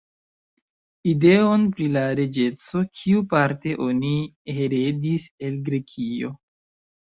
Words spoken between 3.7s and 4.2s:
oni